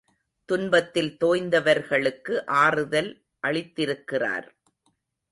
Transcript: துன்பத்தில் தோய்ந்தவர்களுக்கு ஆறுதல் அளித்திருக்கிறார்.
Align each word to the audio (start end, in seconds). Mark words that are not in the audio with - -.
துன்பத்தில் 0.49 1.17
தோய்ந்தவர்களுக்கு 1.19 2.33
ஆறுதல் 2.45 3.11
அளித்திருக்கிறார். 3.43 4.47